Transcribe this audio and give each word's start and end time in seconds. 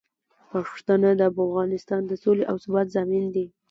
پښتانه 0.67 1.09
د 1.19 1.21
افغانستان 1.31 2.01
د 2.07 2.11
سولې 2.23 2.43
او 2.51 2.55
ثبات 2.63 2.87
ضامن 2.95 3.23
دي. 3.35 3.45